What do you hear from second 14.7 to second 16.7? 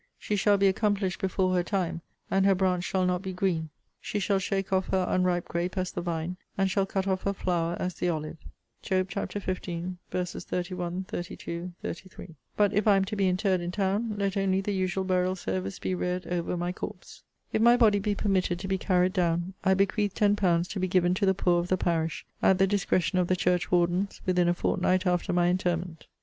usual burial service be read over